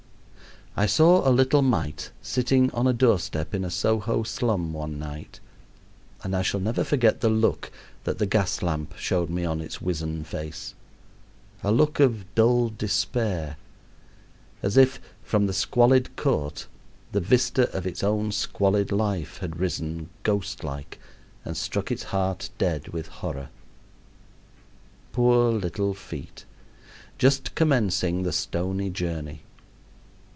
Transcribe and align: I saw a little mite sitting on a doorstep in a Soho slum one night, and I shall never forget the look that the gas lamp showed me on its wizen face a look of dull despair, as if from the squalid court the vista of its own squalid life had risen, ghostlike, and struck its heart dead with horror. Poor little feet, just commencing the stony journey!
I 0.73 0.85
saw 0.85 1.27
a 1.27 1.31
little 1.35 1.61
mite 1.61 2.11
sitting 2.21 2.71
on 2.71 2.87
a 2.87 2.93
doorstep 2.93 3.53
in 3.53 3.65
a 3.65 3.69
Soho 3.69 4.23
slum 4.23 4.71
one 4.71 4.97
night, 4.97 5.41
and 6.23 6.33
I 6.33 6.43
shall 6.43 6.61
never 6.61 6.85
forget 6.85 7.19
the 7.19 7.27
look 7.29 7.69
that 8.05 8.19
the 8.19 8.25
gas 8.25 8.61
lamp 8.61 8.93
showed 8.95 9.29
me 9.29 9.43
on 9.43 9.59
its 9.59 9.81
wizen 9.81 10.23
face 10.23 10.73
a 11.61 11.73
look 11.73 11.99
of 11.99 12.23
dull 12.35 12.69
despair, 12.69 13.57
as 14.63 14.77
if 14.77 15.01
from 15.23 15.45
the 15.45 15.51
squalid 15.53 16.15
court 16.15 16.67
the 17.11 17.19
vista 17.19 17.69
of 17.75 17.85
its 17.85 18.01
own 18.01 18.31
squalid 18.31 18.93
life 18.93 19.39
had 19.39 19.59
risen, 19.59 20.09
ghostlike, 20.23 20.99
and 21.43 21.57
struck 21.57 21.91
its 21.91 22.03
heart 22.03 22.49
dead 22.57 22.87
with 22.87 23.07
horror. 23.09 23.49
Poor 25.11 25.51
little 25.51 25.93
feet, 25.93 26.45
just 27.17 27.55
commencing 27.55 28.23
the 28.23 28.31
stony 28.31 28.89
journey! 28.89 29.41